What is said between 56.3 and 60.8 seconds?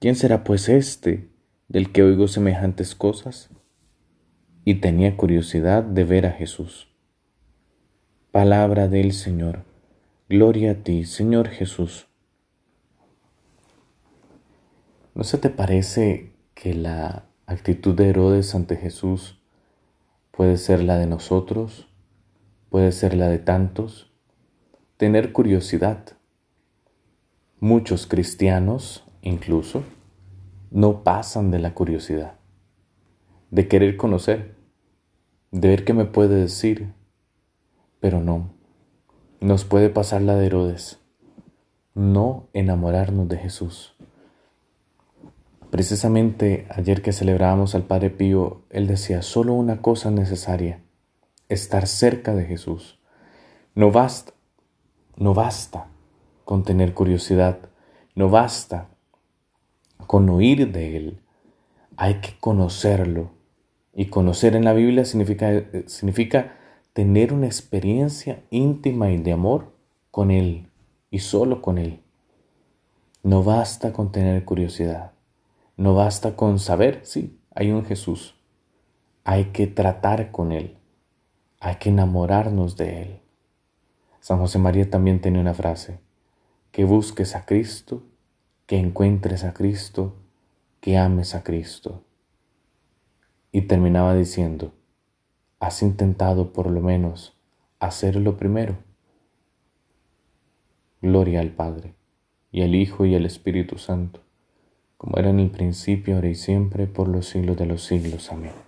con tener curiosidad, no basta con oír